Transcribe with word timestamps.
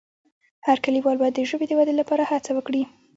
هر 0.65 0.77
لیکوال 0.95 1.17
باید 1.21 1.33
د 1.37 1.41
ژبې 1.49 1.65
د 1.67 1.71
ودې 1.77 1.93
لپاره 2.01 2.23
هڅه 2.31 2.51
وکړي. 2.55 2.81